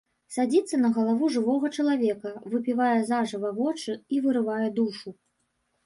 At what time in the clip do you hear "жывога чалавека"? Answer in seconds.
1.35-2.33